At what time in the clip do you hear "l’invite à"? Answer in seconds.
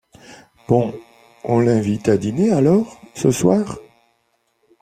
1.59-2.17